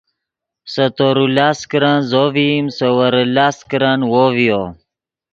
سے 0.71 0.85
تورو 0.97 1.25
لاست 1.35 1.63
کرن 1.71 1.97
زو 2.09 2.23
ڤئیم 2.35 2.65
سے 2.77 2.87
ویرے 2.97 3.23
لاست 3.35 3.61
کرن 3.71 3.99
وو 4.11 4.23
ڤیو 4.35 4.63